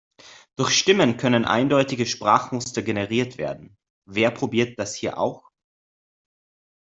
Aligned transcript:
Durch 0.55 0.75
Stimmen 0.79 1.17
können 1.17 1.45
eineindeutige 1.45 2.07
Sprachmuster 2.07 2.81
generiert 2.81 3.37
werden- 3.37 3.77
wer 4.09 4.31
probiert 4.31 4.79
das 4.79 4.95
hier 4.95 5.19
auch? 5.19 5.51